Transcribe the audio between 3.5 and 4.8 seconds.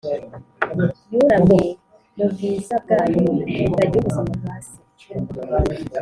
butagira ubuzima hasi